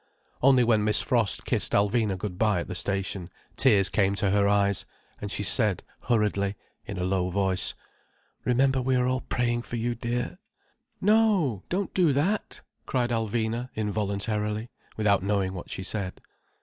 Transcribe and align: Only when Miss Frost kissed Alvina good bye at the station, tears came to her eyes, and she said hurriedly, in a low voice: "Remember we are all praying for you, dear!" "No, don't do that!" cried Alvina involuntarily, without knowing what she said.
Only 0.41 0.63
when 0.63 0.83
Miss 0.83 0.99
Frost 0.99 1.45
kissed 1.45 1.73
Alvina 1.73 2.17
good 2.17 2.39
bye 2.39 2.61
at 2.61 2.67
the 2.67 2.73
station, 2.73 3.29
tears 3.55 3.87
came 3.87 4.15
to 4.15 4.31
her 4.31 4.47
eyes, 4.49 4.83
and 5.21 5.29
she 5.29 5.43
said 5.43 5.83
hurriedly, 6.05 6.55
in 6.87 6.97
a 6.97 7.03
low 7.03 7.29
voice: 7.29 7.75
"Remember 8.43 8.81
we 8.81 8.95
are 8.95 9.05
all 9.05 9.21
praying 9.21 9.61
for 9.61 9.75
you, 9.75 9.93
dear!" 9.93 10.39
"No, 11.01 11.61
don't 11.69 11.93
do 11.93 12.13
that!" 12.13 12.61
cried 12.87 13.11
Alvina 13.11 13.69
involuntarily, 13.75 14.71
without 14.97 15.21
knowing 15.21 15.53
what 15.53 15.69
she 15.69 15.83
said. 15.83 16.19